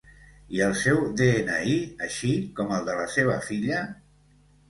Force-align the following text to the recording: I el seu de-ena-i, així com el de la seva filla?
I 0.59 0.61
el 0.67 0.71
seu 0.83 1.01
de-ena-i, 1.19 1.75
així 2.07 2.33
com 2.61 2.73
el 2.79 2.87
de 2.89 2.95
la 3.01 3.05
seva 3.17 3.35
filla? 3.51 3.83